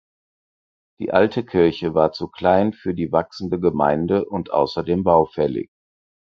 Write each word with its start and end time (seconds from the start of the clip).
Die 0.99 1.11
alte 1.11 1.45
Kirche 1.45 1.93
war 1.93 2.11
zu 2.11 2.27
klein 2.27 2.73
für 2.73 2.95
die 2.95 3.11
wachsende 3.11 3.59
Gemeinde 3.59 4.25
und 4.25 4.49
außerdem 4.49 5.03
baufällig. 5.03 5.69